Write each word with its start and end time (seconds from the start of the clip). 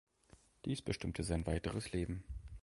Dies 0.65 0.81
bestimmte 0.81 1.21
sein 1.23 1.45
weiteres 1.45 1.91
Leben. 1.91 2.23